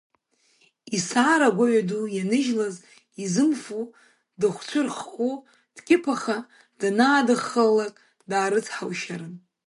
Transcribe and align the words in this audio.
Исаара 0.97 1.55
гәаҩа 1.57 1.81
ду 1.89 2.03
ианижьлоз 2.15 2.75
изымфо, 3.23 3.79
дыхәцәырххо, 4.39 5.31
дқьыԥаха 5.75 6.37
данаадхалалак 6.79 7.95
даарыцҳаушьарын. 8.29 9.33